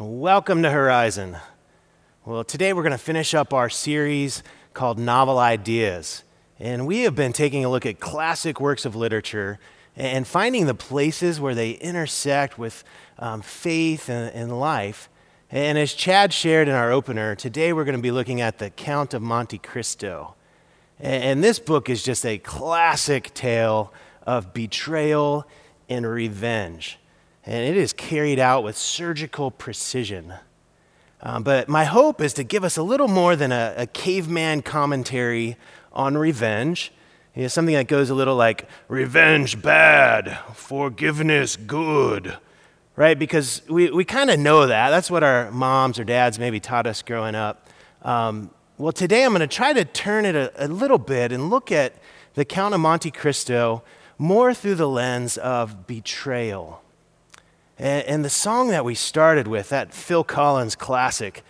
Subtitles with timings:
[0.00, 1.38] Welcome to Horizon.
[2.24, 6.22] Well, today we're going to finish up our series called Novel Ideas.
[6.60, 9.58] And we have been taking a look at classic works of literature
[9.96, 12.84] and finding the places where they intersect with
[13.18, 15.08] um, faith and, and life.
[15.50, 18.70] And as Chad shared in our opener, today we're going to be looking at The
[18.70, 20.36] Count of Monte Cristo.
[21.00, 23.92] And, and this book is just a classic tale
[24.24, 25.44] of betrayal
[25.88, 27.00] and revenge.
[27.48, 30.34] And it is carried out with surgical precision.
[31.22, 34.60] Um, but my hope is to give us a little more than a, a caveman
[34.60, 35.56] commentary
[35.90, 36.92] on revenge.
[37.34, 42.36] You know, something that goes a little like, revenge bad, forgiveness good,
[42.96, 43.18] right?
[43.18, 44.90] Because we, we kind of know that.
[44.90, 47.66] That's what our moms or dads maybe taught us growing up.
[48.02, 51.48] Um, well, today I'm going to try to turn it a, a little bit and
[51.48, 51.94] look at
[52.34, 53.82] the Count of Monte Cristo
[54.18, 56.82] more through the lens of betrayal.
[57.78, 61.44] And, and, the song that we started with, that Phil Collins classic,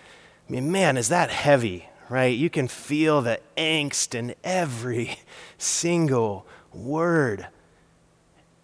[0.49, 2.37] I mean, man, is that heavy, right?
[2.37, 5.21] You can feel the angst in every
[5.59, 7.47] single word.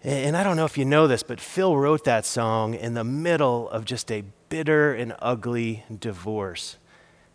[0.03, 3.03] And, I don't know if you know this, but Phil wrote that song in the
[3.03, 6.77] middle of just a bitter and ugly divorce.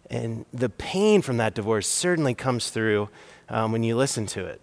[0.08, 3.08] And the pain from that divorce certainly comes through
[3.48, 4.60] um, when you listen to it.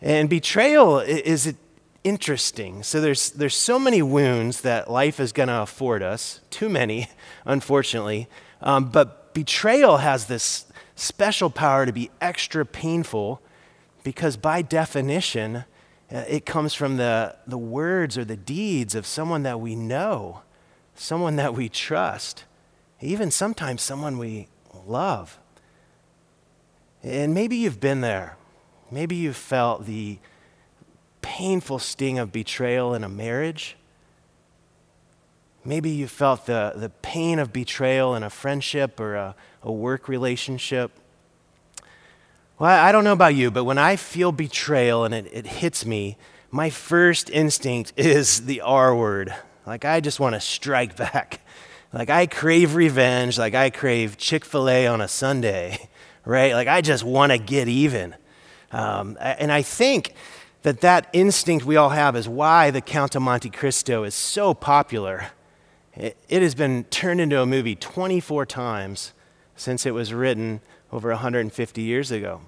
[0.00, 1.54] And betrayal is
[2.06, 2.84] interesting.
[2.84, 7.08] So there's, there's so many wounds that life is going to afford us, too many,
[7.44, 8.28] unfortunately.
[8.62, 13.42] Um, but betrayal has this special power to be extra painful
[14.04, 15.64] because, by definition,
[16.12, 20.42] uh, it comes from the, the words or the deeds of someone that we know,
[20.94, 22.44] someone that we trust,
[23.00, 24.46] even sometimes someone we
[24.86, 25.40] love.
[27.02, 28.36] And maybe you've been there.
[28.92, 30.18] Maybe you've felt the
[31.26, 33.76] painful sting of betrayal in a marriage.
[35.64, 40.06] Maybe you felt the, the pain of betrayal in a friendship or a, a work
[40.06, 40.92] relationship.
[42.60, 45.84] Well, I don't know about you, but when I feel betrayal and it, it hits
[45.84, 46.16] me,
[46.52, 49.34] my first instinct is the R word.
[49.66, 51.40] Like, I just want to strike back.
[51.92, 55.88] Like, I crave revenge, like, I crave Chick fil A on a Sunday,
[56.24, 56.52] right?
[56.52, 58.14] Like, I just want to get even.
[58.70, 60.14] Um, and I think
[60.66, 64.52] that that instinct we all have is why the Count of Monte Cristo is so
[64.52, 65.28] popular.
[65.94, 69.12] It, it has been turned into a movie 24 times
[69.54, 70.60] since it was written
[70.90, 72.40] over 150 years ago.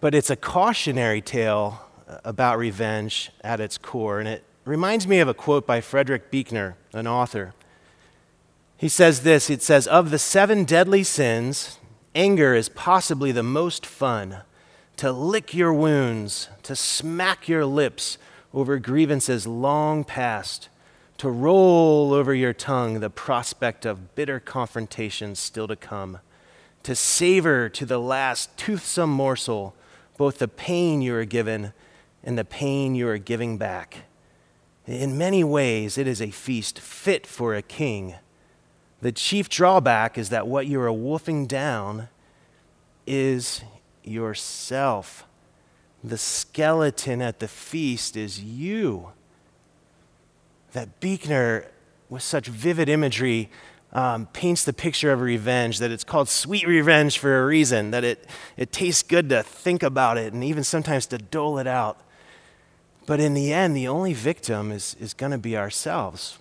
[0.00, 5.18] But it's a cautionary tale uh, about revenge at its core, and it reminds me
[5.18, 7.54] of a quote by Frederick Buechner, an author.
[8.76, 11.80] He says this It says, Of the seven deadly sins,
[12.14, 14.42] anger is possibly the most fun
[14.96, 18.18] to lick your wounds, to smack your lips
[18.52, 20.68] over grievances long past,
[21.18, 26.18] to roll over your tongue the prospect of bitter confrontations still to come,
[26.82, 29.74] to savor to the last toothsome morsel
[30.16, 31.72] both the pain you are given
[32.22, 34.04] and the pain you are giving back.
[34.86, 38.14] In many ways, it is a feast fit for a king.
[39.00, 42.08] The chief drawback is that what you are wolfing down
[43.06, 43.62] is
[44.06, 45.24] yourself.
[46.02, 49.10] The skeleton at the feast is you.
[50.72, 51.66] That Buechner,
[52.08, 53.50] with such vivid imagery,
[53.92, 58.02] um, paints the picture of revenge, that it's called sweet revenge for a reason, that
[58.04, 58.26] it,
[58.56, 62.00] it tastes good to think about it and even sometimes to dole it out.
[63.06, 66.38] But in the end, the only victim is, is going to be ourselves.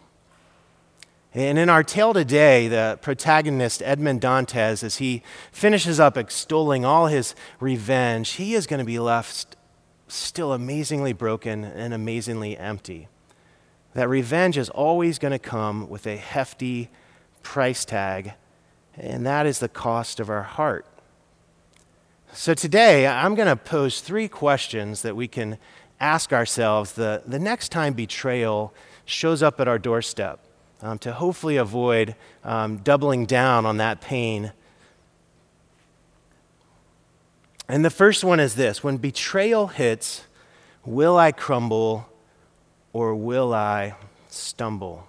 [1.35, 7.07] And in our tale today, the protagonist, Edmond Dantes, as he finishes up extolling all
[7.07, 9.55] his revenge, he is going to be left
[10.07, 13.07] still amazingly broken and amazingly empty.
[13.95, 16.91] That revenge is always going to come with a hefty
[17.41, 18.33] price tag,
[18.95, 20.85] and that is the cost of our heart.
[22.31, 25.57] So today, I'm going to pose three questions that we can
[25.99, 28.71] ask ourselves the, the next time betrayal
[29.05, 30.39] shows up at our doorstep
[30.83, 32.13] um, to hopefully avoid
[32.43, 34.51] um, doubling down on that pain.
[37.69, 40.25] And the first one is this when betrayal hits,
[40.85, 42.09] will I crumble
[42.91, 43.95] or will I
[44.27, 45.07] stumble?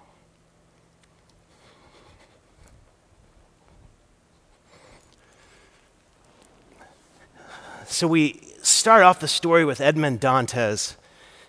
[7.85, 10.95] So we start off the story with Edmond Dantes,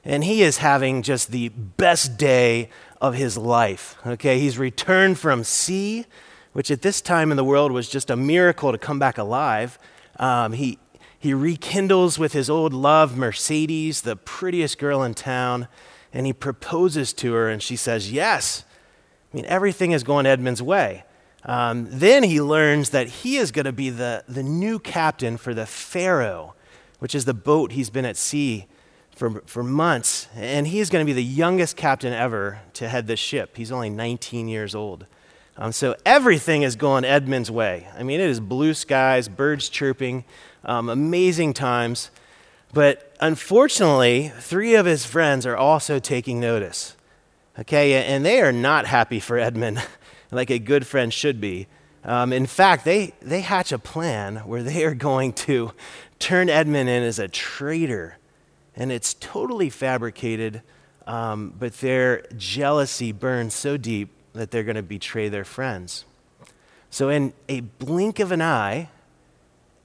[0.05, 2.71] and he is having just the best day
[3.01, 3.97] of his life.
[4.07, 6.07] Okay, he's returned from sea,
[6.53, 9.79] which at this time in the world was just a miracle to come back alive.
[10.19, 10.79] Um, he,
[11.19, 15.69] he rekindles with his old love, Mercedes, the prettiest girl in town,
[16.13, 18.65] and he proposes to her, and she says yes.
[19.33, 21.05] I mean, everything is going Edmund's way.
[21.45, 25.55] Um, then he learns that he is going to be the, the new captain for
[25.55, 26.55] the Pharaoh,
[26.99, 28.67] which is the boat he's been at sea
[29.17, 30.29] for, for months.
[30.37, 33.57] And he is going to be the youngest captain ever to head this ship.
[33.57, 35.07] He's only 19 years old.
[35.57, 37.89] Um, so everything is going Edmund's way.
[37.99, 40.25] I mean, it is blue skies, birds chirping,
[40.65, 42.11] um, amazing times.
[42.75, 46.95] But unfortunately, three of his friends are also taking notice.
[47.59, 49.83] Okay, and they are not happy for Edmund
[50.31, 51.69] like a good friend should be.
[52.05, 55.73] Um, in fact, they, they hatch a plan where they are going to
[56.19, 58.19] turn Edmund in as a traitor.
[58.76, 60.62] And it's totally fabricated,
[61.06, 66.05] um, but their jealousy burns so deep that they're going to betray their friends.
[66.90, 68.90] So, in a blink of an eye,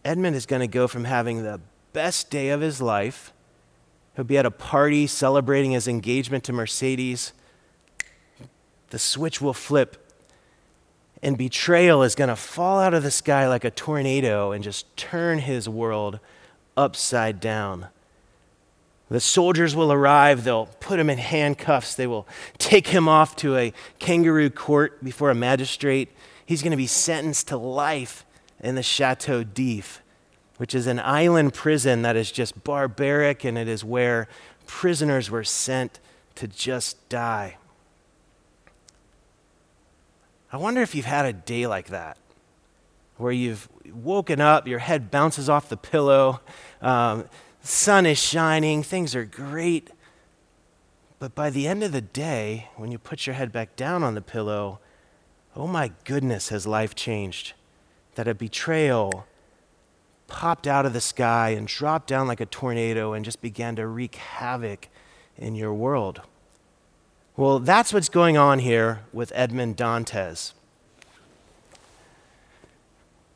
[0.03, 1.59] Edmund is going to go from having the
[1.93, 3.33] best day of his life.
[4.15, 7.33] He'll be at a party celebrating his engagement to Mercedes.
[8.89, 10.11] The switch will flip,
[11.23, 14.95] and betrayal is going to fall out of the sky like a tornado and just
[14.97, 16.19] turn his world
[16.75, 17.88] upside down.
[19.12, 22.25] The soldiers will arrive, they'll put him in handcuffs, they will
[22.58, 26.08] take him off to a kangaroo court before a magistrate.
[26.46, 28.25] He's going to be sentenced to life
[28.62, 30.02] in the Chateau d'If,
[30.56, 34.30] which is an island prison that is just barbaric and it is where
[34.66, 36.00] prisoners were sent
[36.36, 37.58] to just die.
[40.54, 42.18] I wonder if you've had a day like that,
[43.18, 46.40] where you've woken up, your head bounces off the pillow,
[46.81, 47.25] um,
[47.62, 49.90] sun is shining, things are great.
[51.19, 54.16] But by the end of the day, when you put your head back down on
[54.16, 54.80] the pillow,
[55.56, 57.54] oh my goodness, has life changed?
[58.16, 59.25] That a betrayal
[60.28, 63.86] popped out of the sky and dropped down like a tornado and just began to
[63.86, 64.88] wreak havoc
[65.38, 66.22] in your world.
[67.36, 70.54] Well, that's what's going on here with Edmond Dantes.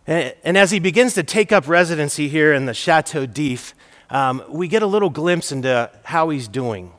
[0.08, 3.74] And as he begins to take up residency here in the Chateau d'If,
[4.10, 6.92] um, we get a little glimpse into how he's doing.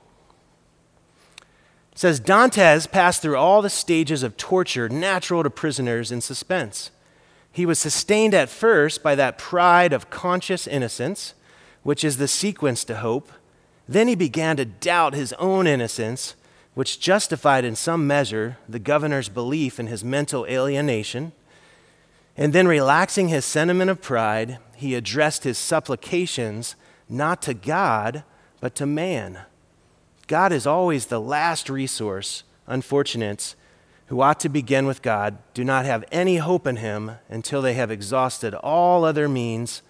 [1.93, 6.91] It says Dantes passed through all the stages of torture natural to prisoners in suspense.
[7.51, 11.35] He was sustained at first by that pride of conscious innocence,
[11.83, 13.33] which is the sequence to hope.
[13.89, 16.35] Then he began to doubt his own innocence
[16.77, 21.33] which justified in some measure the governor's belief in his mental alienation.
[22.37, 26.77] And then, relaxing his sentiment of pride, he addressed his supplications
[27.09, 28.25] not to God,
[28.61, 29.41] but to man.
[30.27, 32.43] God is always the last resource.
[32.67, 33.55] Unfortunates
[34.07, 37.75] who ought to begin with God do not have any hope in him until they
[37.75, 39.83] have exhausted all other means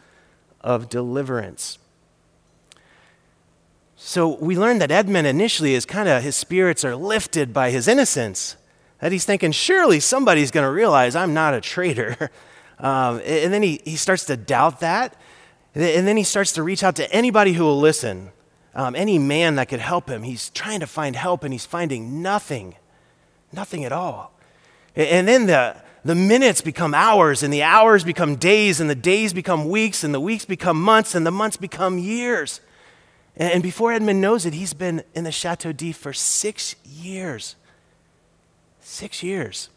[0.60, 1.78] of deliverance.
[3.96, 7.88] So we learn that Edmund initially is kind of, his spirits are lifted by his
[7.88, 8.56] innocence.
[9.00, 12.30] That he's thinking, surely somebody's going to realize I'm not a traitor.
[12.78, 15.16] Um, and then he, he starts to doubt that.
[15.76, 18.30] And then he starts to reach out to anybody who will listen,
[18.74, 20.22] um, any man that could help him.
[20.22, 22.76] He's trying to find help and he's finding nothing,
[23.52, 24.32] nothing at all.
[24.96, 29.34] And then the, the minutes become hours, and the hours become days, and the days
[29.34, 32.62] become weeks, and the weeks become months, and the months become years.
[33.36, 37.56] And before Edmund knows it, he's been in the Chateau d'If for six years.
[38.80, 39.68] Six years.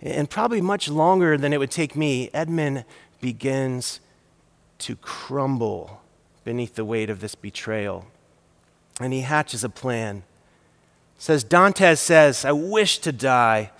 [0.00, 2.84] And probably much longer than it would take me, Edmund
[3.20, 3.98] begins
[4.78, 6.00] to crumble
[6.44, 8.06] beneath the weight of this betrayal.
[9.00, 10.22] And he hatches a plan.
[11.18, 13.70] Says Dantes says, I wish to die.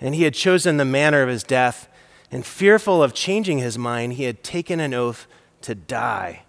[0.00, 1.88] And he had chosen the manner of his death.
[2.30, 5.26] And fearful of changing his mind, he had taken an oath
[5.62, 6.42] to die.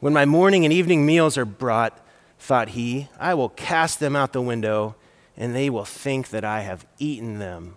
[0.00, 1.98] When my morning and evening meals are brought,
[2.38, 4.94] thought he, I will cast them out the window,
[5.36, 7.76] and they will think that I have eaten them.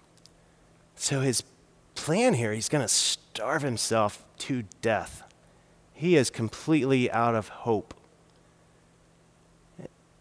[0.95, 1.43] So his
[1.95, 5.23] plan here, he's going to starve himself to death.
[5.99, 7.93] He is completely out of hope.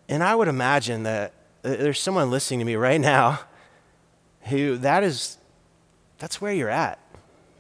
[0.09, 3.43] And I would imagine that there's someone listening to me right now
[4.49, 5.39] who that is
[6.19, 6.99] that's where you're at.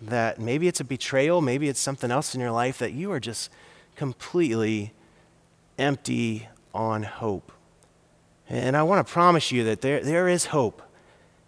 [0.02, 3.20] That maybe it's a betrayal, maybe it's something else in your life that you are
[3.20, 3.52] just
[3.94, 4.92] completely
[5.78, 7.52] empty on hope.
[8.48, 10.82] And I want to promise you that there, there is hope.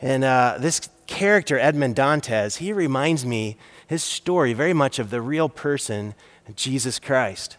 [0.00, 3.56] And uh, this character, Edmond Dantes, he reminds me,
[3.88, 6.14] his story, very much of the real person,
[6.57, 7.57] Jesus Christ.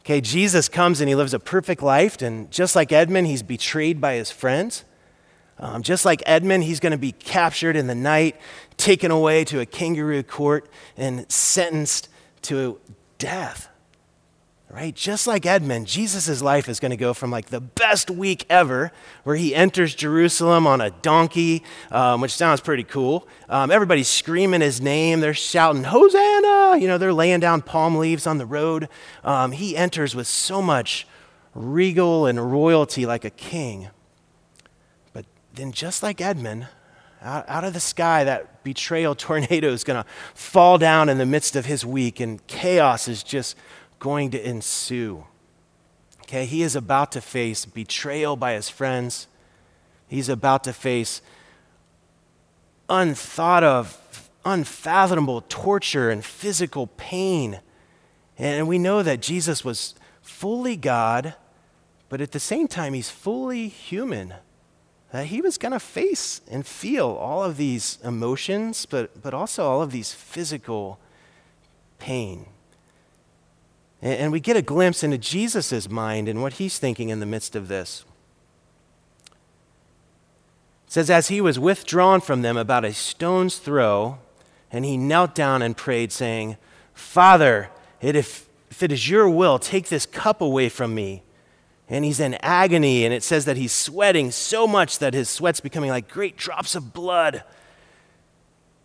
[0.00, 4.00] Okay, Jesus comes and he lives a perfect life, and just like Edmund, he's betrayed
[4.00, 4.84] by his friends.
[5.58, 8.36] Um, just like Edmund, he's going to be captured in the night,
[8.76, 12.08] taken away to a kangaroo court, and sentenced
[12.42, 12.78] to
[13.18, 13.67] death.
[14.70, 14.94] Right?
[14.94, 18.92] Just like Edmund, Jesus' life is going to go from like the best week ever,
[19.24, 23.26] where he enters Jerusalem on a donkey, um, which sounds pretty cool.
[23.48, 25.20] Um, everybody's screaming his name.
[25.20, 26.76] They're shouting, Hosanna!
[26.78, 28.88] You know, they're laying down palm leaves on the road.
[29.24, 31.06] Um, he enters with so much
[31.54, 33.88] regal and royalty like a king.
[35.14, 36.68] But then, just like Edmund,
[37.22, 41.26] out, out of the sky, that betrayal tornado is going to fall down in the
[41.26, 43.56] midst of his week, and chaos is just
[43.98, 45.24] going to ensue.
[46.22, 49.28] Okay, he is about to face betrayal by his friends.
[50.08, 51.22] He's about to face
[52.88, 57.60] unthought of, unfathomable torture and physical pain.
[58.38, 61.34] And we know that Jesus was fully God,
[62.08, 64.34] but at the same time, he's fully human.
[65.12, 69.64] That he was going to face and feel all of these emotions, but, but also
[69.64, 70.98] all of these physical
[71.98, 72.46] pain.
[74.00, 77.56] And we get a glimpse into Jesus' mind and what he's thinking in the midst
[77.56, 78.04] of this.
[80.86, 84.18] It says, As he was withdrawn from them about a stone's throw,
[84.70, 86.56] and he knelt down and prayed, saying,
[86.94, 91.22] Father, if, if it is your will, take this cup away from me.
[91.88, 95.60] And he's in agony, and it says that he's sweating so much that his sweat's
[95.60, 97.42] becoming like great drops of blood.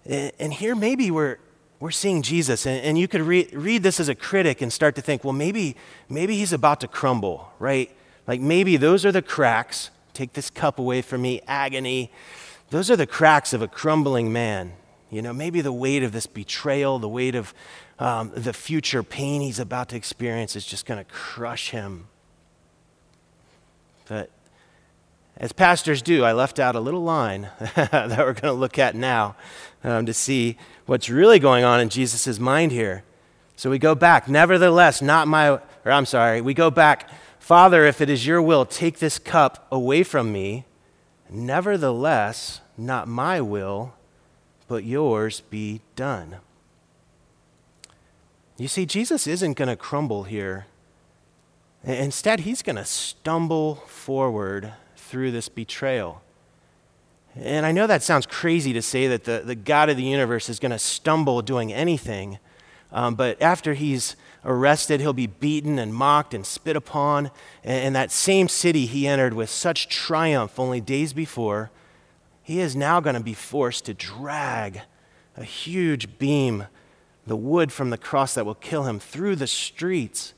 [0.05, 1.37] And here, maybe we're,
[1.79, 4.95] we're seeing Jesus, and, and you could re- read this as a critic and start
[4.95, 5.75] to think, well, maybe,
[6.09, 7.93] maybe he's about to crumble, right?
[8.27, 9.89] Like maybe those are the cracks.
[10.13, 12.11] Take this cup away from me, agony.
[12.69, 14.73] Those are the cracks of a crumbling man.
[15.09, 17.53] You know, maybe the weight of this betrayal, the weight of
[17.99, 22.07] um, the future pain he's about to experience is just going to crush him.
[24.07, 24.29] But
[25.37, 28.95] as pastors do, I left out a little line that we're going to look at
[28.95, 29.35] now
[29.83, 33.03] um, to see what's really going on in Jesus' mind here.
[33.55, 37.09] So we go back, nevertheless, not my, or I'm sorry, we go back,
[37.39, 40.65] Father, if it is your will, take this cup away from me.
[41.29, 43.93] Nevertheless, not my will,
[44.67, 46.37] but yours be done.
[48.57, 50.65] You see, Jesus isn't going to crumble here.
[51.83, 56.22] Instead, he's going to stumble forward through this betrayal.
[57.35, 60.49] And I know that sounds crazy to say that the, the God of the universe
[60.49, 62.37] is going to stumble doing anything.
[62.91, 67.31] Um, but after he's arrested, he'll be beaten and mocked and spit upon.
[67.63, 71.71] And, and that same city he entered with such triumph only days before,
[72.43, 74.81] he is now going to be forced to drag
[75.35, 76.67] a huge beam,
[77.25, 80.35] the wood from the cross that will kill him, through the streets.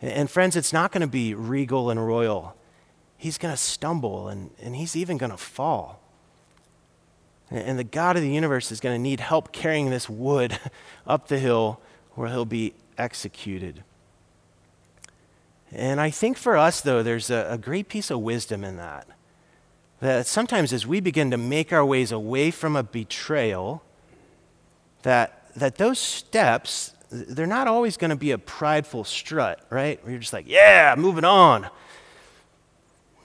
[0.00, 2.54] And, and friends, it's not going to be regal and royal
[3.16, 6.00] he's going to stumble and, and he's even going to fall.
[7.50, 10.58] And the God of the universe is going to need help carrying this wood
[11.06, 11.80] up the hill
[12.14, 13.84] where he'll be executed.
[15.70, 19.06] And I think for us, though, there's a, a, great piece of wisdom in that.
[20.00, 23.82] That sometimes as we begin to make our ways away from a betrayal,
[25.02, 30.02] that, that those steps, they're not always going to be a prideful strut, right?
[30.02, 31.68] Where you're just like, yeah, moving on.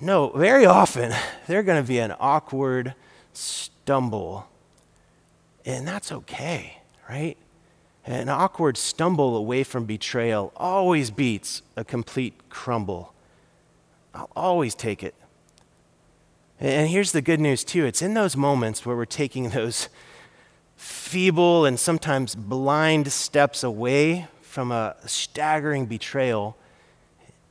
[0.02, 1.14] No, very often
[1.46, 2.96] they're going to be an awkward
[3.34, 4.48] stumble.
[5.64, 7.38] And that's okay, right?
[8.08, 13.14] An awkward stumble away from betrayal always beats a complete crumble.
[14.16, 15.14] I'll always take it.
[16.60, 19.88] And here's the good news, too it's in those moments where we're taking those
[20.76, 26.58] feeble and sometimes blind steps away from a staggering betrayal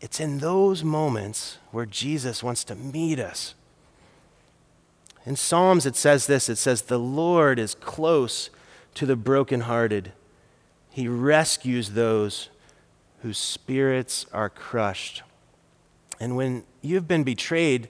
[0.00, 3.54] it's in those moments where Jesus wants to meet us.
[5.26, 8.50] In Psalms, it says this it says, The Lord is close
[8.94, 10.12] to the brokenhearted,
[10.90, 12.48] He rescues those
[13.22, 15.22] whose spirits are crushed.
[16.18, 17.88] And when you've been betrayed,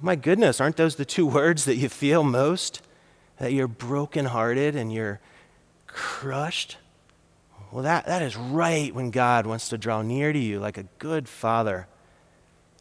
[0.00, 2.82] my goodness, aren't those the two words that you feel most?
[3.38, 5.20] That you're brokenhearted and you're
[5.86, 6.76] crushed?
[7.72, 10.84] Well, that, that is right when God wants to draw near to you like a
[10.98, 11.86] good father.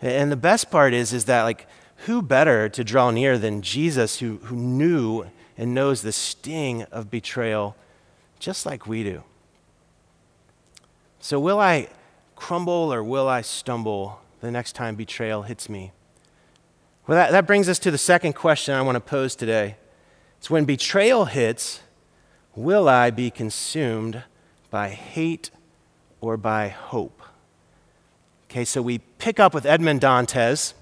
[0.02, 1.66] And the best part is, is that, like,
[2.06, 5.26] who better to draw near than Jesus, who, who knew
[5.58, 7.78] and knows the sting of betrayal
[8.38, 9.24] just like we do?
[11.22, 11.88] So, will I
[12.36, 15.94] crumble or will I stumble the next time betrayal hits me?
[17.08, 19.78] Well, that, that brings us to the second question I want to pose today.
[20.40, 21.82] It's when betrayal hits,
[22.56, 24.24] will I be consumed
[24.72, 25.52] by hate
[26.22, 27.22] or by hope.
[28.50, 30.74] Okay, so we pick up with Edmond Dantes,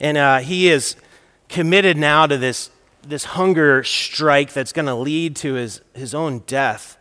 [0.00, 0.96] and uh, he is
[1.48, 2.70] committed now to this,
[3.02, 6.98] this hunger strike that's going to lead to his, his own death.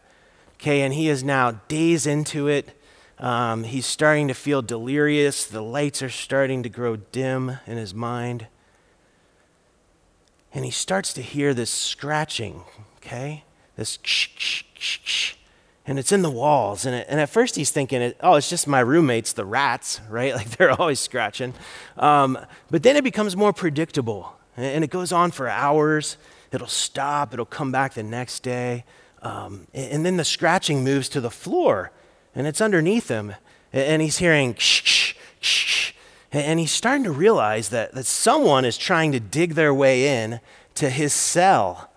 [0.56, 2.80] Okay, and he is now days into it.
[3.20, 5.46] Um, he's starting to feel delirious.
[5.46, 8.48] The lights are starting to grow dim in his mind.
[10.54, 12.64] And he starts to hear this scratching,
[12.98, 13.44] okay?
[13.76, 15.37] This shh, shh, shh.
[15.88, 16.86] And it's in the walls.
[16.86, 20.36] And, it, and at first he's thinking, oh, it's just my roommates, the rats, right?
[20.36, 21.54] Like they're always scratching.
[21.98, 22.38] Um,
[22.70, 24.34] but then it becomes more predictable.
[24.56, 26.18] And it goes on for hours.
[26.52, 28.84] It'll stop, it'll come back the next day.
[29.22, 31.92] Um, and then the scratching moves to the floor
[32.38, 33.34] and it's underneath him.
[33.74, 35.94] And he's hearing shh, shh, shh.
[36.32, 40.40] And he's starting to realize that, that someone is trying to dig their way in
[40.76, 41.90] to his cell,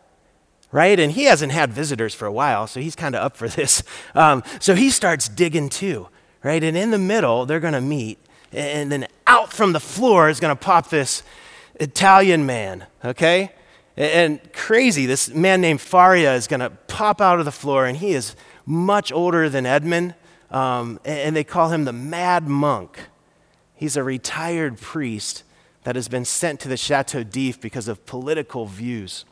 [0.73, 0.99] right?
[0.99, 3.83] And he hasn't had visitors for a while, so he's kind of up for this.
[4.15, 6.09] Um, so he starts digging too,
[6.43, 6.63] right?
[6.63, 8.19] And in the middle, they're going to meet.
[8.53, 11.23] And then out from the floor is going to pop this
[11.77, 13.53] Italian man, okay?
[13.97, 17.97] And crazy, this man named Faria is going to pop out of the floor, and
[17.97, 18.35] he is
[18.67, 20.15] much older than Edmund
[20.51, 22.99] um, and they call him the Mad Monk.
[23.75, 25.45] He's a retired priest
[25.85, 29.25] that has been sent to the Chateau d'If because of political views.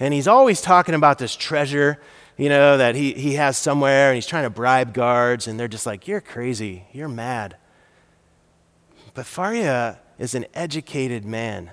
[0.00, 2.00] And he's always talking about this treasure,
[2.38, 5.68] you know, that he, he has somewhere, and he's trying to bribe guards, and they're
[5.68, 7.56] just like, You're crazy, you're mad.
[9.14, 11.72] But Faria is an educated man.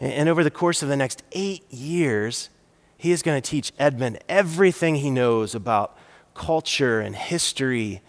[0.00, 2.50] And over the course of the next eight years,
[2.96, 5.96] he is going to teach Edmund everything he knows about
[6.34, 8.00] culture and history,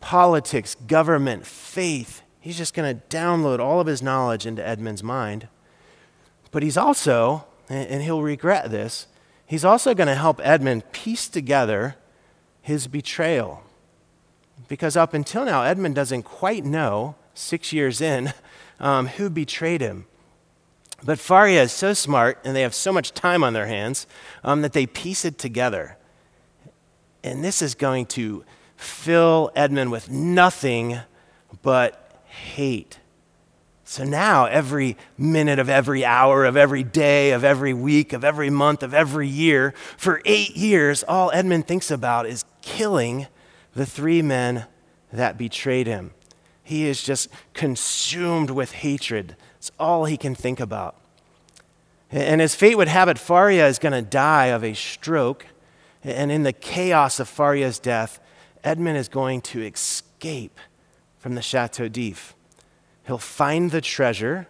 [0.00, 2.22] politics, government, faith.
[2.40, 5.48] He's just going to download all of his knowledge into Edmund's mind.
[6.50, 9.06] But he's also, and he'll regret this,
[9.46, 11.96] he's also going to help Edmund piece together
[12.60, 13.62] his betrayal.
[14.68, 18.32] Because up until now, Edmund doesn't quite know, six years in,
[18.80, 20.06] um, who betrayed him.
[21.02, 24.06] But Faria is so smart, and they have so much time on their hands,
[24.44, 25.96] um, that they piece it together.
[27.24, 28.44] And this is going to
[28.76, 30.98] fill Edmund with nothing
[31.62, 32.98] but hate.
[33.90, 38.48] So now, every minute of every hour, of every day, of every week, of every
[38.48, 43.26] month, of every year, for eight years, all Edmund thinks about is killing
[43.74, 44.66] the three men
[45.12, 46.12] that betrayed him.
[46.62, 49.34] He is just consumed with hatred.
[49.56, 50.94] It's all he can think about.
[52.12, 55.46] And as fate would have it, Faria is going to die of a stroke
[56.04, 58.20] and in the chaos of Faria's death,
[58.62, 60.60] Edmund is going to escape
[61.18, 62.36] from the Chateau d'If.
[63.06, 64.46] He'll find the treasure,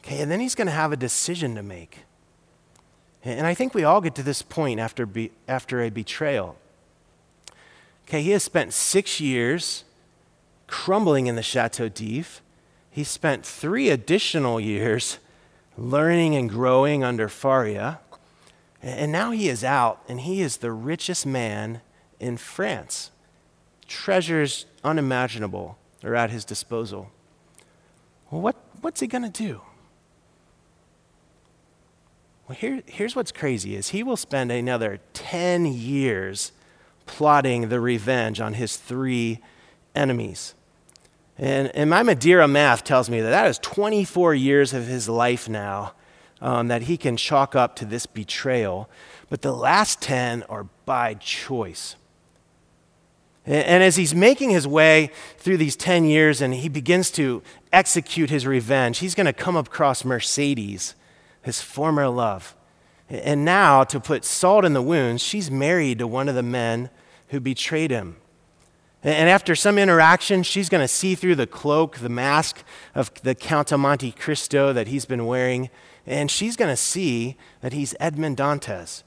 [0.00, 2.00] okay, and then he's going to have a decision to make.
[3.24, 6.56] And I think we all get to this point after, be, after a betrayal.
[8.06, 9.82] Okay, he has spent six years
[10.68, 12.40] crumbling in the Chateau d'If.
[12.90, 15.18] He spent three additional years
[15.76, 18.00] learning and growing under Faria.
[18.80, 21.80] And now he is out, and he is the richest man
[22.20, 23.10] in France.
[23.88, 27.10] Treasures unimaginable are at his disposal.
[28.30, 29.60] Well, what, what's he going to do?
[32.48, 36.52] Well, here, here's what's crazy is he will spend another 10 years
[37.06, 39.40] plotting the revenge on his three
[39.94, 40.54] enemies.
[41.38, 45.48] And, and my Madeira math tells me that that is 24 years of his life
[45.48, 45.92] now
[46.40, 48.88] um, that he can chalk up to this betrayal,
[49.28, 51.96] but the last 10 are by choice.
[53.46, 58.28] And as he's making his way through these 10 years and he begins to execute
[58.28, 60.96] his revenge, he's going to come across Mercedes,
[61.42, 62.56] his former love.
[63.08, 66.90] And now, to put salt in the wounds, she's married to one of the men
[67.28, 68.16] who betrayed him.
[69.04, 72.64] And after some interaction, she's going to see through the cloak, the mask
[72.96, 75.70] of the Count of Monte Cristo that he's been wearing,
[76.04, 79.04] and she's going to see that he's Edmond Dantes.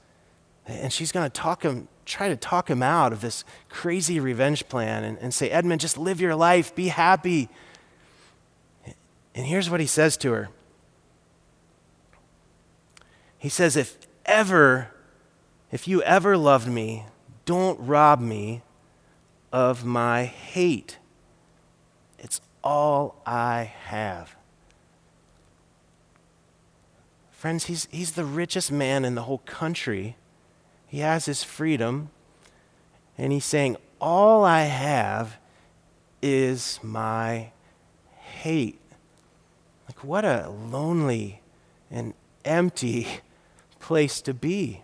[0.70, 4.68] And she's going to talk him, try to talk him out of this crazy revenge
[4.68, 7.48] plan and, and say, Edmund, just live your life, be happy.
[9.34, 10.48] And here's what he says to her
[13.38, 14.90] He says, If ever,
[15.72, 17.06] if you ever loved me,
[17.44, 18.62] don't rob me
[19.52, 20.98] of my hate.
[22.18, 24.36] It's all I have.
[27.30, 30.16] Friends, he's, he's the richest man in the whole country.
[30.90, 32.10] He has his freedom.
[33.16, 35.38] And he's saying, All I have
[36.20, 37.52] is my
[38.18, 38.80] hate.
[39.88, 41.42] Like, what a lonely
[41.92, 42.12] and
[42.44, 43.06] empty
[43.80, 44.82] place to be.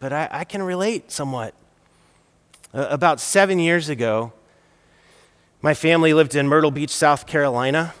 [0.00, 1.54] But I, I can relate somewhat.
[2.72, 4.32] Uh, about seven years ago,
[5.60, 7.94] my family lived in Myrtle Beach, South Carolina.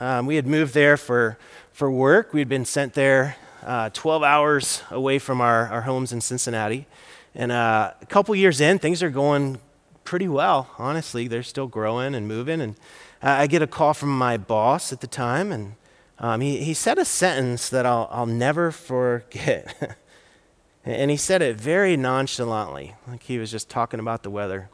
[0.00, 1.38] Um, we had moved there for
[1.72, 2.32] for work.
[2.32, 6.86] We'd been sent there uh, 12 hours away from our, our homes in Cincinnati.
[7.34, 9.58] And uh, a couple years in, things are going
[10.04, 11.28] pretty well, honestly.
[11.28, 12.60] They're still growing and moving.
[12.60, 12.76] And
[13.22, 15.74] I get a call from my boss at the time, and
[16.18, 19.96] um, he, he said a sentence that I'll, I'll never forget.
[20.84, 24.70] and he said it very nonchalantly, like he was just talking about the weather.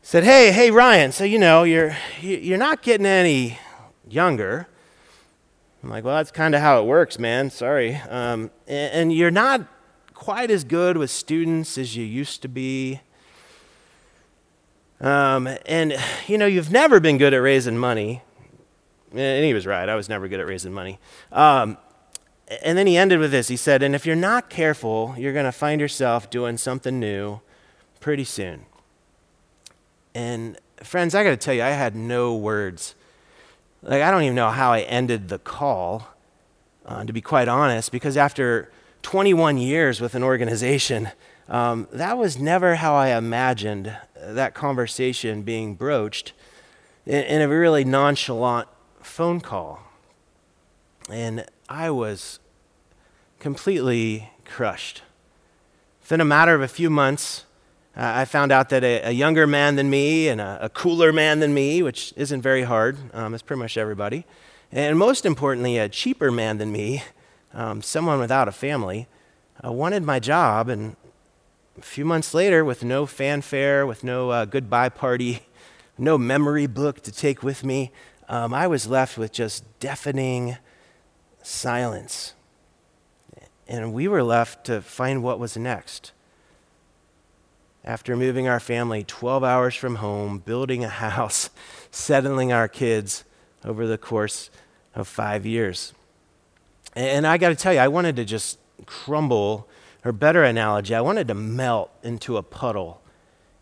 [0.00, 3.58] He said, Hey, hey, Ryan, so you know, you're, you're not getting any
[4.08, 4.66] younger.
[5.82, 7.50] I'm like, Well, that's kind of how it works, man.
[7.50, 7.96] Sorry.
[7.96, 9.66] Um, and, and you're not
[10.14, 13.00] quite as good with students as you used to be.
[15.00, 18.22] Um, and, you know, you've never been good at raising money.
[19.12, 19.88] And he was right.
[19.88, 20.98] I was never good at raising money.
[21.30, 21.78] Um,
[22.62, 23.48] and then he ended with this.
[23.48, 27.40] He said, And if you're not careful, you're going to find yourself doing something new
[28.00, 28.66] pretty soon.
[30.14, 32.94] And, friends, I got to tell you, I had no words.
[33.82, 36.08] Like, I don't even know how I ended the call,
[36.84, 41.10] uh, to be quite honest, because after 21 years with an organization,
[41.48, 46.32] um, that was never how I imagined that conversation being broached
[47.06, 48.68] in, in a really nonchalant
[49.00, 49.80] phone call.
[51.10, 52.40] And I was
[53.38, 55.02] completely crushed.
[56.02, 57.44] Within a matter of a few months,
[57.98, 61.12] uh, I found out that a, a, younger man than me and a, a, cooler
[61.12, 64.24] man than me, which isn't very hard, um, it's pretty much everybody,
[64.70, 67.02] and most importantly, a cheaper man than me,
[67.52, 69.08] um, someone without a family,
[69.64, 70.68] uh, wanted my job.
[70.68, 70.94] And
[71.76, 75.40] a few months later, with no fanfare, with no uh, goodbye party,
[75.98, 77.90] no memory book to take with me,
[78.28, 80.56] um, I was left with just deafening
[81.42, 82.34] silence.
[83.66, 86.12] And we were left to find what was next.
[87.88, 91.48] After moving our family 12 hours from home, building a house,
[91.90, 93.24] settling our kids
[93.64, 94.50] over the course
[94.94, 95.94] of five years.
[96.94, 99.66] And I got to tell you, I wanted to just crumble,
[100.04, 103.00] or better analogy, I wanted to melt into a puddle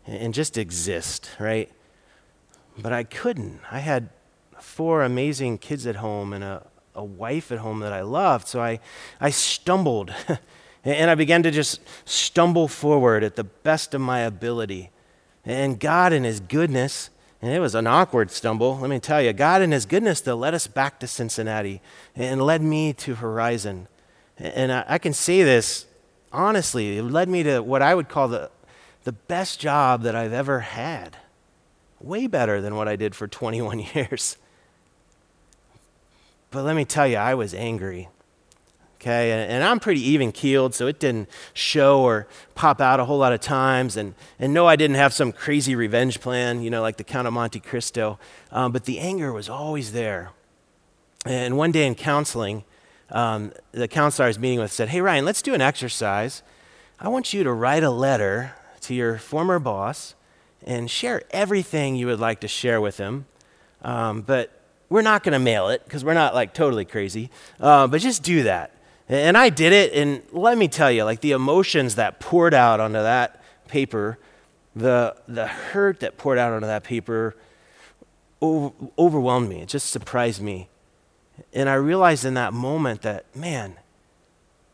[0.05, 1.71] and just exist, right?
[2.77, 3.61] But I couldn't.
[3.71, 4.09] I had
[4.59, 8.49] four amazing kids at home and a, a wife at home that I loved.
[8.49, 8.81] So I,
[9.21, 10.13] I stumbled
[10.83, 14.91] and I began to just stumble forward at the best of my ability.
[15.45, 17.09] And God, in His goodness,
[17.41, 20.35] and it was an awkward stumble, let me tell you, God, in His goodness, though,
[20.35, 21.81] led us back to Cincinnati
[22.15, 23.87] and led me to Horizon.
[24.37, 25.85] And I, I can say this
[26.31, 28.49] honestly, it led me to what I would call the,
[29.03, 31.17] the best job that I've ever had.
[31.99, 34.37] Way better than what I did for 21 years.
[36.51, 38.09] But let me tell you, I was angry.
[38.99, 43.19] Okay, and, I'm pretty even keeled, so it didn't show or pop out a whole
[43.19, 43.95] lot of times.
[43.95, 47.27] And, and no, I didn't have some crazy revenge plan, you know, like the Count
[47.27, 48.17] of Monte Cristo.
[48.51, 50.31] Um, but the anger was always there.
[51.27, 52.63] And one day in counseling,
[53.11, 56.41] um, the counselor I was meeting with said, Hey, Ryan, let's do an exercise.
[56.99, 60.15] I want you to write a letter to your former boss
[60.65, 63.27] and share everything you would like to share with him.
[63.83, 67.29] Um, but we're not going to mail it because we're not like totally crazy.
[67.59, 68.71] Uh, but just do that.
[69.09, 72.79] And I did it, and let me tell you, like the emotions that poured out
[72.79, 74.17] onto that paper,
[74.75, 77.35] the, the hurt that poured out onto that paper
[78.41, 79.61] over, overwhelmed me.
[79.61, 80.67] It just surprised me.
[81.53, 83.77] And I realized in that moment that, man,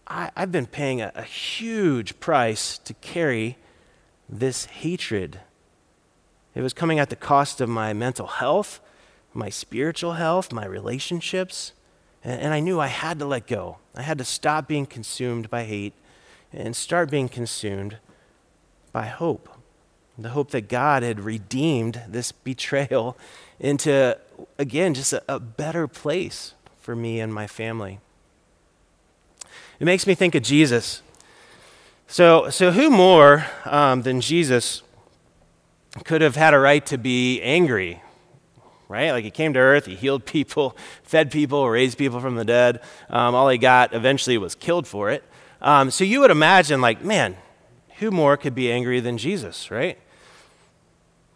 [0.08, 3.58] I, have been paying a, a huge price to carry
[4.28, 5.42] this hatred.
[6.56, 8.80] It was coming at the cost of my mental health,
[9.34, 11.74] my spiritual health, my relationships.
[12.24, 13.78] And, I knew I had to let go.
[13.96, 15.94] I had to stop being consumed by hate
[16.54, 17.98] and start being consumed
[18.94, 19.50] by hope.
[20.18, 23.18] The hope that God had redeemed this betrayal
[23.60, 24.18] into,
[24.58, 28.00] again, just a, a better place for me and my family.
[29.80, 31.02] It makes me think of Jesus.
[32.08, 34.84] So, so who more um, than Jesus
[36.06, 38.03] could have had a right to be angry
[38.88, 39.12] right?
[39.12, 42.82] Like he came to earth, he healed people, fed people, raised people from the dead.
[43.10, 45.24] Um, all he got eventually was killed for it.
[45.62, 47.38] Um, so you would imagine, like, man,
[48.00, 49.98] who more could be angry than Jesus, right?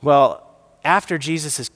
[0.02, 0.44] Well,
[0.84, 1.72] after Jesus is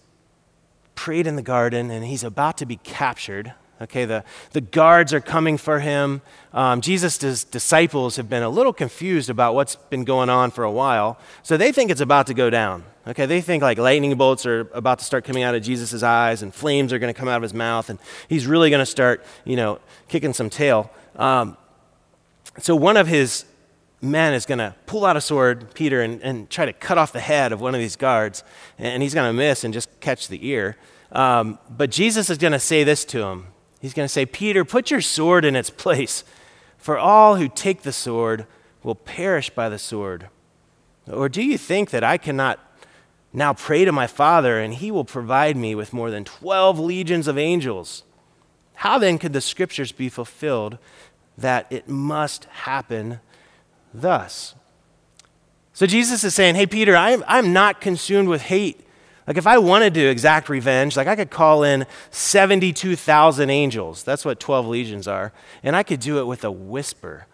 [0.96, 5.20] prayed in the garden and he's about to be captured, Okay, the, the guards are
[5.20, 6.22] coming for him.
[6.54, 10.72] Um, Jesus' disciples have been a little confused about what's been going on for a
[10.72, 12.84] while, so they think it's about to go down.
[13.08, 16.44] Okay, they think like lightning bolts are about to start coming out of Jesus' eyes
[16.44, 17.98] and flames are going to come out of his mouth and
[18.30, 20.92] he's really going to start, you know, kicking some tail.
[21.16, 21.58] Um,
[22.60, 23.46] so one of his
[24.02, 27.12] men is going to pull out a sword, Peter, and, and try to cut off
[27.12, 28.44] the head of one of these guards,
[28.78, 30.78] and he's going to miss and just catch the ear.
[31.12, 33.48] Um, but Jesus is going to say this to him
[33.82, 36.24] He's going to say, Peter, put your sword in its place,
[36.78, 38.46] for all who take the sword
[38.84, 40.30] will perish by the sword.
[41.12, 42.60] Or do you think that I cannot
[43.34, 47.28] now pray to my Father and he will provide me with more than 12 legions
[47.28, 48.04] of angels?
[48.76, 50.78] How then could the scriptures be fulfilled
[51.38, 53.20] that it must happen
[53.94, 54.56] thus?
[55.74, 58.82] So Jesus is saying, Hey, Peter, I'm, I'm not consumed with hate.
[59.28, 64.04] Like, if I wanted to exact revenge, like I could call in 72,000 angels.
[64.04, 65.32] That's what 12 legions are.
[65.64, 67.28] And I could do it with a whisper.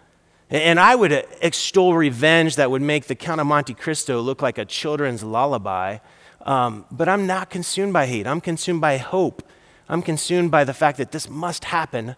[0.49, 4.57] And I would extol revenge that would make the Count of Monte Cristo look like
[4.57, 5.97] a children's lullaby.
[6.43, 8.25] Um, but I'm not consumed by hate.
[8.25, 9.43] I'm consumed by hope.
[9.89, 12.15] I'm consumed by the fact that this must happen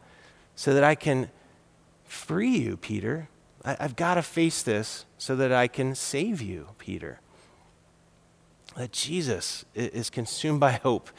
[0.55, 1.29] so that I can
[2.03, 3.29] free you, Peter.
[3.65, 7.21] I, I've got to face this so that I can save you, Peter.
[8.75, 11.09] That Jesus is consumed by hope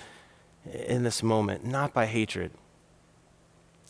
[0.73, 2.53] in this moment, not by hatred.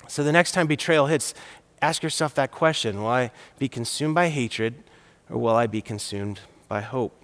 [0.09, 1.35] So the next time betrayal hits,
[1.83, 4.83] ask yourself that question Will I be consumed by hatred
[5.29, 7.15] or will I be consumed by hope?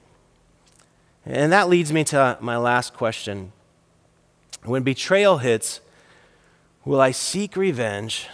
[1.25, 3.53] And that leads me to my last question.
[4.63, 5.81] When betrayal hits,
[6.85, 8.29] will I seek revenge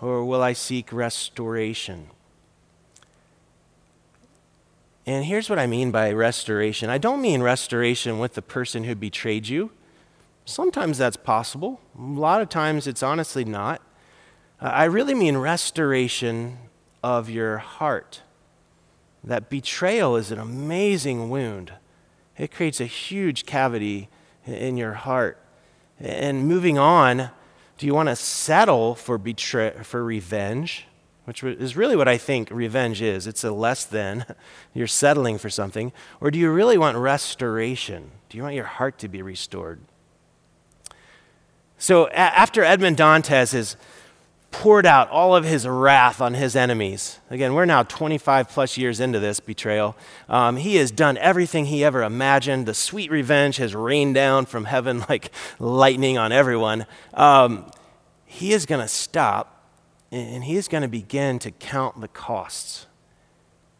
[0.00, 2.10] or will I seek restoration?
[5.06, 8.94] And here's what I mean by restoration I don't mean restoration with the person who
[8.94, 9.70] betrayed you.
[10.46, 13.80] Sometimes that's possible, a lot of times it's honestly not.
[14.60, 16.58] Uh, I really mean restoration
[17.02, 18.22] of your heart.
[19.22, 21.72] That betrayal is an amazing wound.
[22.36, 24.08] It creates a huge cavity
[24.46, 25.38] in your heart.
[25.98, 27.30] And moving on,
[27.78, 30.86] do you want to settle for, betray- for revenge?
[31.24, 33.26] Which is really what I think revenge is.
[33.26, 34.26] It's a less than.
[34.74, 35.92] You're settling for something.
[36.20, 38.10] Or do you really want restoration?
[38.28, 39.80] Do you want your heart to be restored?
[41.78, 43.76] So, a- after Edmond Dantes has
[44.50, 49.00] poured out all of his wrath on his enemies, again, we're now 25 plus years
[49.00, 49.96] into this betrayal.
[50.28, 52.66] Um, he has done everything he ever imagined.
[52.66, 56.86] The sweet revenge has rained down from heaven like lightning on everyone.
[57.14, 57.70] Um,
[58.26, 59.53] he is going to stop
[60.14, 62.86] and he's going to begin to count the costs.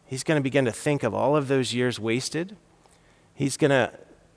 [0.05, 2.57] He's going to begin to think of all of those years wasted.
[3.33, 3.93] He's going to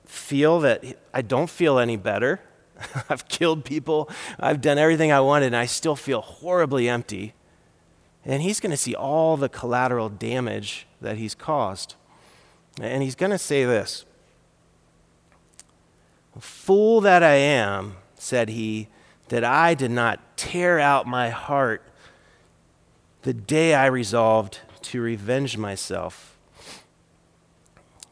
[0.07, 2.41] feel that I don't feel any better.
[3.11, 4.09] I've killed people,
[4.39, 7.35] I've done everything I wanted, and I still feel horribly empty.
[8.25, 11.97] And he's going to see all the collateral damage that he's caused.
[12.81, 14.05] And he's going to say this
[16.39, 18.87] Fool that I am, said he,
[19.31, 21.83] that I did not tear out my heart
[23.23, 26.37] the day I resolved to revenge myself.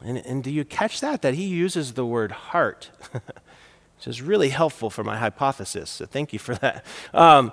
[0.03, 1.21] And, and do you catch that?
[1.21, 5.89] That he uses the word heart, which is really helpful for my hypothesis.
[5.89, 6.85] So thank you for that.
[7.13, 7.51] Um,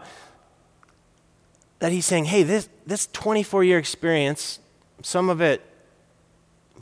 [1.79, 4.59] that he's saying, hey, this, this 24 year experience,
[5.03, 5.63] some of it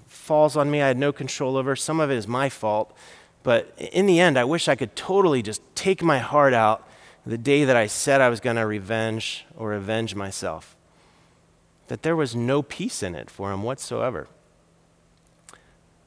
[0.06, 2.96] falls on me, I had no control over, some of it is my fault.
[3.42, 6.86] But in the end, I wish I could totally just take my heart out
[7.24, 10.76] the day that I said I was going to revenge or avenge myself.
[11.88, 14.28] That there was no peace in it for him whatsoever.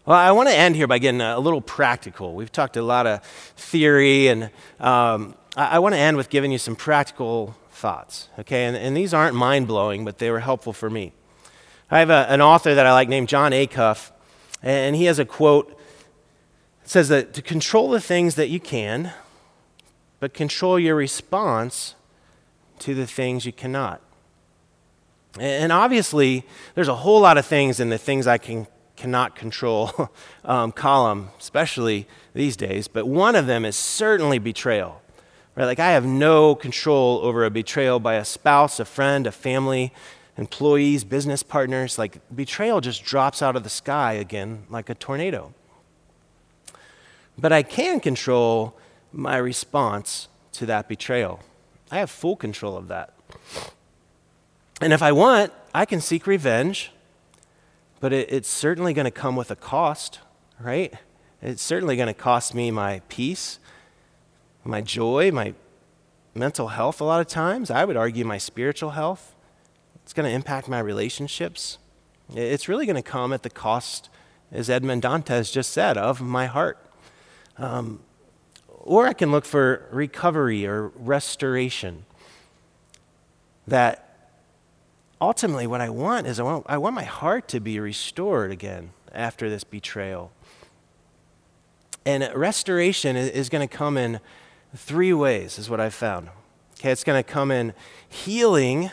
[0.05, 2.35] Well, I want to end here by getting a little practical.
[2.35, 3.23] We've talked a lot of
[3.55, 8.29] theory, and um, I, I want to end with giving you some practical thoughts.
[8.39, 11.13] Okay, and, and these aren't mind blowing, but they were helpful for me.
[11.89, 14.11] I have a, an author that I like named Jon Acuff,
[14.61, 15.75] and he has a quote
[16.85, 19.11] it says that to control the things that you can,
[20.25, 21.93] but control your response
[22.79, 24.01] to the things you cannot.
[25.39, 30.09] And obviously, there's a whole lot of things in the things I can, cannot control
[30.43, 34.99] um, column, especially these days, but one of them is certainly betrayal.
[35.55, 35.65] Right?
[35.65, 39.93] Like, I have no control over a betrayal by a spouse, a friend, a family,
[40.39, 41.99] employees, business partners.
[41.99, 45.53] Like, betrayal just drops out of the sky again like a tornado.
[47.37, 48.75] But I can control
[49.11, 51.41] my response to that betrayal.
[51.91, 53.13] I have full control of that.
[54.81, 56.91] And if I want, I can seek revenge,
[57.99, 60.19] but it, it's certainly going to come with a cost,
[60.59, 60.93] right?
[61.41, 63.59] It's certainly going to cost me my peace,
[64.63, 65.53] my joy, my
[66.33, 67.71] mental health a lot of times.
[67.71, 69.35] I would argue my spiritual health.
[70.03, 71.77] It's going to impact my relationships.
[72.33, 74.09] It's really going to come at the cost,
[74.51, 76.77] as Edmond Dantes just said, of my heart.
[77.57, 78.01] Um,
[78.85, 82.05] or I can look for recovery or restoration.
[83.67, 84.29] That
[85.19, 88.91] ultimately, what I want is I want, I want my heart to be restored again
[89.11, 90.31] after this betrayal.
[92.05, 94.19] And restoration is going to come in
[94.75, 96.29] three ways, is what I've found.
[96.79, 97.73] Okay, it's going to come in
[98.07, 98.91] healing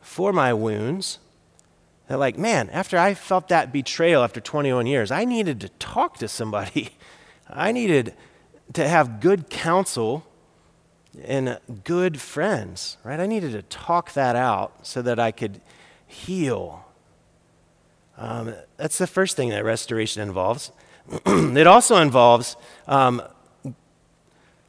[0.00, 1.18] for my wounds.
[2.08, 6.16] that, like, man, after I felt that betrayal after 21 years, I needed to talk
[6.18, 6.90] to somebody.
[7.50, 8.14] I needed
[8.74, 10.26] to have good counsel
[11.24, 13.18] and good friends, right?
[13.18, 15.60] I needed to talk that out so that I could
[16.06, 16.84] heal.
[18.16, 20.72] Um, that's the first thing that restoration involves.
[21.26, 22.56] it also involves
[22.86, 23.22] um,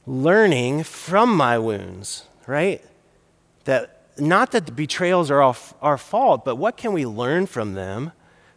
[0.07, 2.83] learning from my wounds, right?
[3.65, 7.73] That not that the betrayals are all our fault, but what can we learn from
[7.73, 8.11] them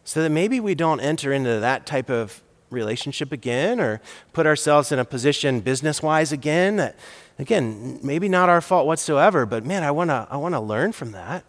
[0.05, 4.01] so that maybe we don't enter into that type of relationship again or
[4.33, 6.97] put ourselves in a position business wise again that,
[7.39, 11.13] again, maybe not our fault whatsoever, but man, I want to I wanna learn from
[11.13, 11.45] that.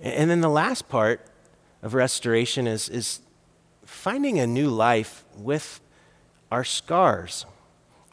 [0.00, 1.26] And then the last part
[1.82, 3.20] of restoration is, is
[3.84, 5.80] finding a new life with
[6.50, 7.46] our scars.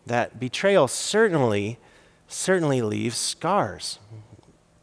[0.06, 1.78] That betrayal certainly,
[2.28, 4.00] certainly leaves scars.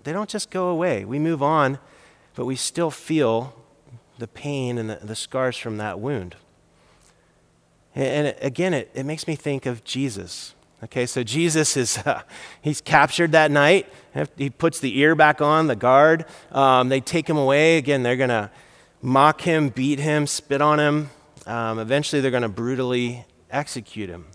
[0.05, 1.05] They don't just go away.
[1.05, 1.79] We move on,
[2.35, 3.55] but we still feel
[4.21, 6.37] the pain and the, the scars from that wound.
[7.95, 10.55] And, and again, it, it makes me think of Jesus.
[10.85, 12.23] Okay, so Jesus is, uh,
[12.63, 13.93] he's captured that night.
[14.37, 16.25] He puts the ear back on, the guard.
[16.53, 17.77] Um, they take him away.
[17.77, 18.51] Again, they're going to
[19.03, 21.11] mock him, beat him, spit on him.
[21.47, 24.27] Um, eventually, they're going to brutally execute him.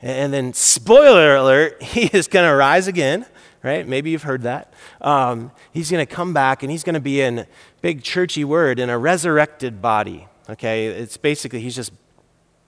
[0.00, 3.26] And, and then, spoiler alert, he is going to rise again
[3.66, 3.86] right?
[3.86, 4.72] Maybe you've heard that.
[5.00, 7.46] Um, he's going to come back and he's going to be in
[7.82, 10.28] big churchy word in a resurrected body.
[10.48, 11.92] Okay, it's basically he's just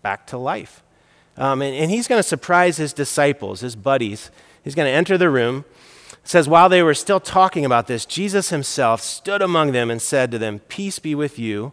[0.03, 0.83] back to life.
[1.37, 4.33] Um, and, and he's going to surprise his disciples, his buddies.
[4.65, 5.65] He's going to enter the room.
[6.13, 10.03] It says, while they were still talking about this, Jesus himself stood among them and
[10.03, 11.73] said to them, Peace be with you.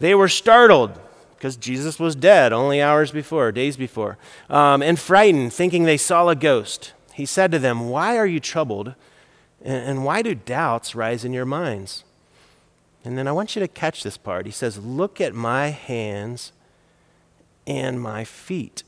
[0.00, 1.00] They were startled
[1.36, 4.18] because Jesus was dead only hours before, days before,
[4.50, 8.40] um, and frightened, thinking they saw a ghost he said to them, Why are you
[8.40, 8.94] troubled?
[9.62, 12.02] And why do doubts rise in your minds?
[13.04, 14.46] And then I want you to catch this part.
[14.46, 16.52] He says, Look at my hands
[17.66, 18.84] and my feet.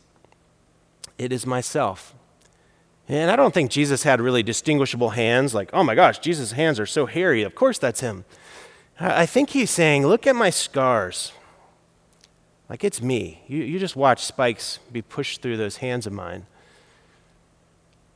[1.18, 2.14] It is myself.
[3.06, 6.80] And I don't think Jesus had really distinguishable hands, like, oh my gosh, Jesus' hands
[6.80, 7.42] are so hairy.
[7.42, 8.24] Of course that's him.
[8.98, 11.32] I think he's saying, Look at my scars.
[12.70, 13.42] Like it's me.
[13.46, 16.46] You, you just watch spikes be pushed through those hands of mine.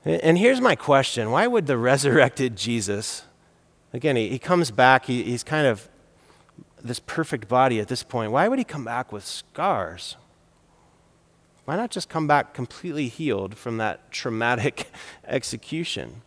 [0.06, 3.24] And here's my question why would the resurrected Jesus,
[3.92, 5.88] again, he, comes back, he, he's kind of
[6.80, 10.16] this perfect body at this point, why would he come back with scars?
[11.64, 14.88] Why not just come back completely healed from that traumatic
[15.26, 16.22] execution?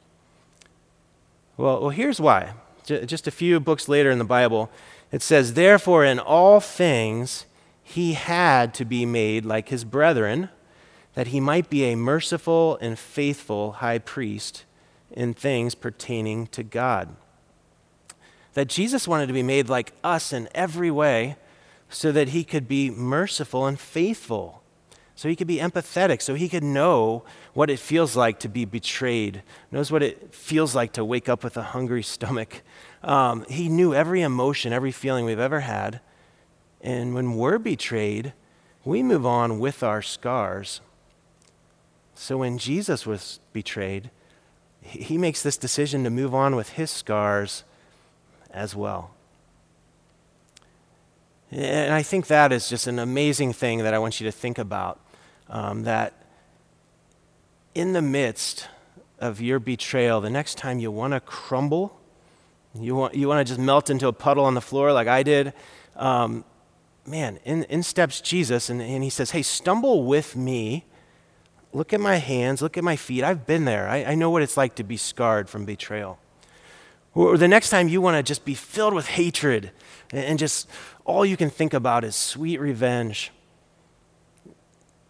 [1.56, 2.56] Well, well here's why.
[2.86, 4.70] Just a few books later in the Bible,
[5.12, 7.46] it says, Therefore, in all things,
[7.82, 10.50] he had to be made like his brethren
[11.14, 14.66] that he might be a merciful and faithful high priest
[15.12, 17.16] in things pertaining to God.
[18.54, 21.36] That Jesus wanted to be made like us in every way
[21.90, 24.62] so that he could be merciful and faithful,
[25.16, 28.64] so he could be empathetic, so he could know what it feels like to be
[28.64, 29.42] betrayed,
[29.72, 32.62] knows what it feels like to wake up with a hungry stomach.
[33.04, 36.00] Um, he knew every emotion, every feeling we've ever had.
[36.82, 38.34] And when we're betrayed,
[38.86, 40.80] we move on with our scars
[42.20, 44.10] so when Jesus was betrayed,
[44.82, 47.64] he makes this decision to move on with his scars
[48.52, 49.12] as well.
[51.50, 54.58] And I think that is just an amazing thing that I want you to think
[54.58, 55.00] about.
[55.48, 56.12] Um, that
[57.74, 58.68] in the midst
[59.20, 61.98] of your betrayal, the next time you want to crumble,
[62.76, 65.24] you want, you want to just melt into a puddle on the floor like I
[65.24, 65.54] did,
[65.96, 66.44] um,
[67.08, 70.84] man, in, in steps Jesus, and, and he says, Hey, stumble with me
[71.72, 73.24] Look at my hands, look at my feet.
[73.24, 73.88] I've been there.
[73.88, 76.20] I, I know what it's like to be scarred from betrayal.
[77.14, 79.72] Or the next time you want to just be filled with hatred
[80.12, 80.68] and, just
[81.06, 83.32] all you can think about is sweet revenge.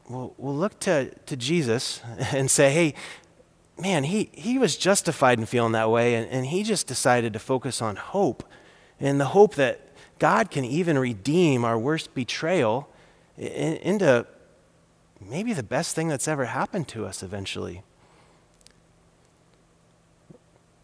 [0.09, 2.01] Well, we'll look to, to Jesus
[2.33, 2.95] and say, hey,
[3.77, 7.39] man, he, he was justified in feeling that way, and, and he just decided to
[7.39, 8.43] focus on hope
[8.99, 9.79] and the hope that
[10.19, 12.89] God can even redeem our worst betrayal
[13.37, 14.27] into
[15.19, 17.83] maybe the best thing that's ever happened to us eventually.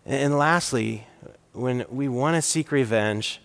[0.05, 1.07] And lastly,
[1.53, 3.41] when we want to seek revenge,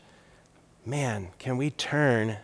[0.84, 2.38] man, can we turn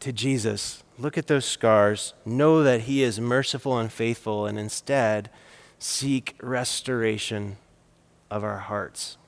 [0.00, 5.28] to Jesus, look at those scars, know that He is merciful and faithful, and instead
[5.78, 7.58] seek restoration
[8.30, 9.18] of our hearts?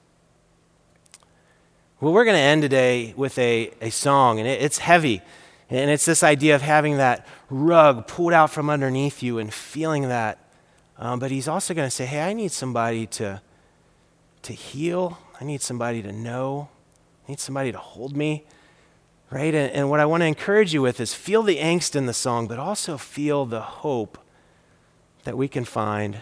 [2.00, 5.20] Well, we're going to end today with a, a song, and it, it's heavy.
[5.72, 10.08] And it's this idea of having that rug pulled out from underneath you and feeling
[10.08, 10.38] that.
[10.98, 13.40] Um, but he's also going to say, hey, I need somebody to,
[14.42, 15.18] to heal.
[15.40, 16.68] I need somebody to know.
[17.26, 18.44] I need somebody to hold me.
[19.30, 19.54] Right?
[19.54, 22.12] And, and what I want to encourage you with is feel the angst in the
[22.12, 24.18] song, but also feel the hope
[25.24, 26.18] that we can find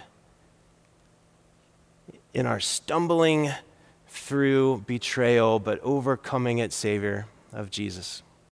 [2.33, 3.51] in our stumbling
[4.07, 8.23] through betrayal, but overcoming it, Savior of Jesus.